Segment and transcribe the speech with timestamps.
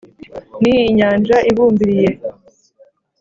[0.61, 2.09] Ni inyanja ibumbiriye,